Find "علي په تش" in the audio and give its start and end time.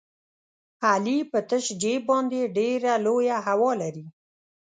0.89-1.65